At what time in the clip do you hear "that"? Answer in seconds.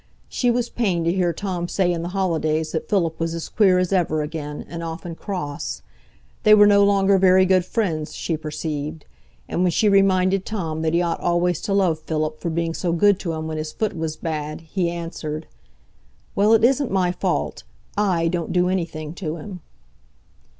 2.71-2.89, 10.81-10.95